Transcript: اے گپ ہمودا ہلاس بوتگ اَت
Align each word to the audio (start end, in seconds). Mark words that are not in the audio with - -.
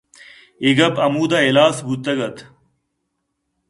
اے 0.63 0.69
گپ 0.77 0.95
ہمودا 1.03 1.39
ہلاس 1.47 1.77
بوتگ 1.85 2.19
اَت 2.25 2.37